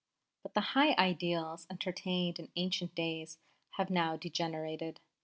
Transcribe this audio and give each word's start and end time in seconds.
But 0.41 0.55
the 0.55 0.61
high 0.73 0.95
ideals 0.95 1.67
entertained 1.69 2.39
in 2.39 2.49
ancient 2.55 2.95
days 2.95 3.37
have 3.73 3.91
now 3.91 4.15
degenerated.. 4.17 4.99